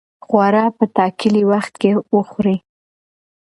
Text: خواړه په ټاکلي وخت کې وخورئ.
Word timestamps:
خواړه 0.25 0.63
په 0.77 0.83
ټاکلي 0.95 1.43
وخت 1.51 1.73
کې 1.81 1.91
وخورئ. 2.15 2.57